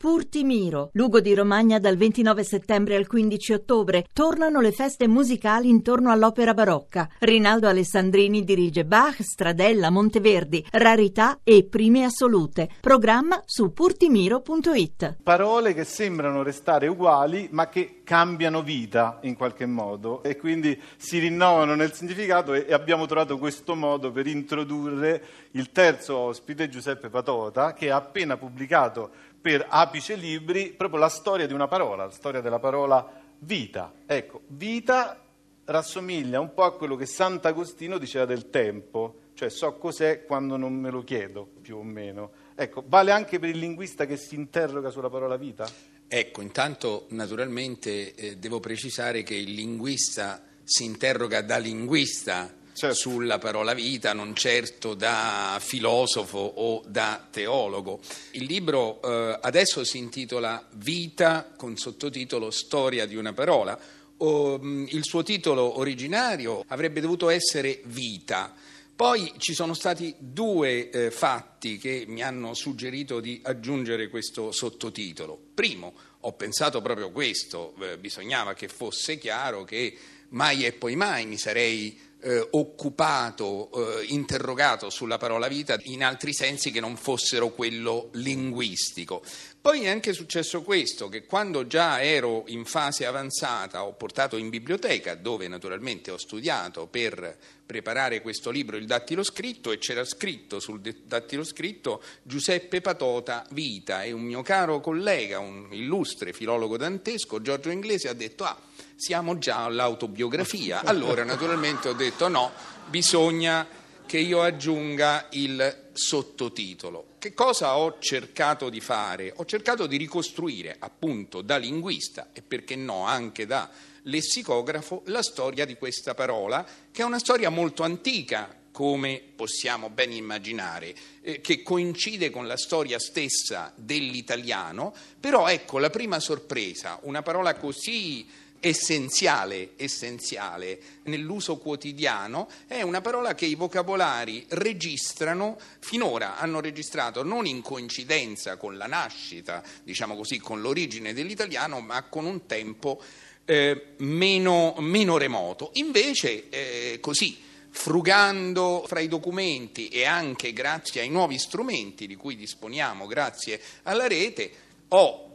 [0.00, 4.06] Purtimiro, Lugo di Romagna dal 29 settembre al 15 ottobre.
[4.14, 7.06] Tornano le feste musicali intorno all'opera barocca.
[7.18, 12.70] Rinaldo Alessandrini dirige Bach, Stradella, Monteverdi, Rarità e Prime Assolute.
[12.80, 15.18] Programma su purtimiro.it.
[15.22, 21.18] Parole che sembrano restare uguali ma che cambiano vita in qualche modo e quindi si
[21.18, 25.22] rinnovano nel significato e abbiamo trovato questo modo per introdurre
[25.52, 29.10] il terzo ospite, Giuseppe Patota, che ha appena pubblicato
[29.40, 33.04] per Apice Libri proprio la storia di una parola, la storia della parola
[33.40, 33.92] vita.
[34.06, 35.20] Ecco, vita
[35.64, 40.74] rassomiglia un po' a quello che Sant'Agostino diceva del tempo, cioè so cos'è quando non
[40.74, 42.30] me lo chiedo, più o meno.
[42.54, 45.68] Ecco, vale anche per il linguista che si interroga sulla parola vita?
[46.06, 52.94] Ecco, intanto naturalmente eh, devo precisare che il linguista si interroga da linguista certo.
[52.94, 58.00] sulla parola vita, non certo da filosofo o da teologo.
[58.32, 63.78] Il libro eh, adesso si intitola Vita con sottotitolo Storia di una parola.
[64.18, 68.54] O, mm, il suo titolo originario avrebbe dovuto essere Vita.
[68.94, 75.38] Poi ci sono stati due eh, fatti che mi hanno suggerito di aggiungere questo sottotitolo.
[75.54, 79.96] Primo, ho pensato proprio questo, eh, bisognava che fosse chiaro che
[80.30, 86.32] mai e poi mai mi sarei eh, occupato, eh, interrogato sulla parola vita in altri
[86.32, 89.22] sensi che non fossero quello linguistico.
[89.62, 94.48] Poi è anche successo questo, che quando già ero in fase avanzata ho portato in
[94.48, 100.60] biblioteca, dove naturalmente ho studiato per preparare questo libro, il dattilo scritto, e c'era scritto
[100.60, 107.42] sul dattilo scritto Giuseppe Patota Vita e un mio caro collega, un illustre filologo dantesco,
[107.42, 108.58] Giorgio Inglese, ha detto ah,
[108.96, 110.80] siamo già all'autobiografia.
[110.90, 112.50] Allora naturalmente ho detto no,
[112.88, 113.66] bisogna
[114.10, 117.10] che io aggiunga il sottotitolo.
[117.20, 119.32] Che cosa ho cercato di fare?
[119.36, 123.70] Ho cercato di ricostruire, appunto, da linguista e perché no anche da
[124.02, 130.10] lessicografo, la storia di questa parola, che è una storia molto antica, come possiamo ben
[130.10, 137.22] immaginare, eh, che coincide con la storia stessa dell'italiano, però ecco la prima sorpresa, una
[137.22, 138.26] parola così
[138.60, 147.46] essenziale, essenziale nell'uso quotidiano è una parola che i vocabolari registrano, finora hanno registrato non
[147.46, 153.02] in coincidenza con la nascita, diciamo così, con l'origine dell'italiano, ma con un tempo
[153.46, 155.70] eh, meno, meno, remoto.
[155.74, 157.38] Invece, eh, così,
[157.70, 164.06] frugando fra i documenti e anche grazie ai nuovi strumenti di cui disponiamo grazie alla
[164.06, 164.50] rete,
[164.88, 165.29] ho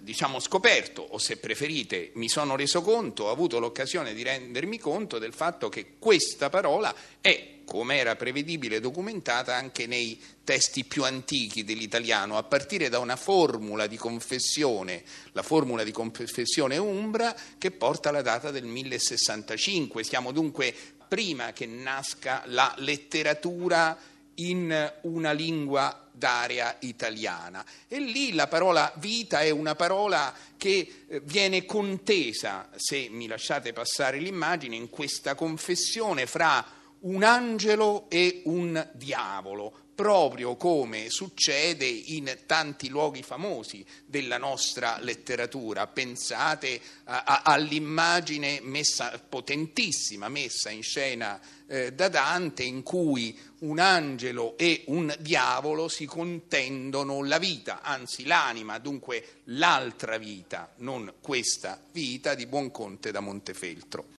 [0.00, 5.18] diciamo, scoperto, o se preferite mi sono reso conto, ho avuto l'occasione di rendermi conto
[5.18, 11.64] del fatto che questa parola è, come era prevedibile, documentata anche nei testi più antichi
[11.64, 15.02] dell'italiano, a partire da una formula di confessione,
[15.32, 20.04] la formula di confessione umbra, che porta la data del 1065.
[20.04, 20.74] Siamo dunque
[21.08, 23.96] prima che nasca la letteratura
[24.36, 27.64] in una lingua d'area italiana.
[27.88, 33.72] E lì la parola vita è una parola che eh, viene contesa, se mi lasciate
[33.72, 36.64] passare l'immagine, in questa confessione fra
[37.00, 45.86] un angelo e un diavolo, proprio come succede in tanti luoghi famosi della nostra letteratura.
[45.86, 54.84] Pensate all'immagine messa, potentissima messa in scena eh, da Dante in cui un angelo e
[54.88, 62.46] un diavolo si contendono la vita, anzi l'anima, dunque l'altra vita, non questa vita di
[62.46, 64.14] Buonconte da Montefeltro.